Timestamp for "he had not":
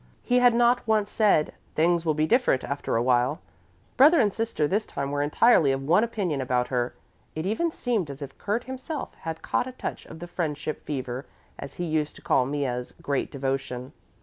0.23-0.87